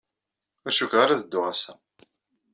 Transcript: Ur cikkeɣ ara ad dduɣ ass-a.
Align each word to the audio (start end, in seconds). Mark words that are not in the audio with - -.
Ur 0.65 0.71
cikkeɣ 0.77 0.99
ara 1.03 1.13
ad 1.15 1.21
dduɣ 1.23 1.45
ass-a. 1.53 1.73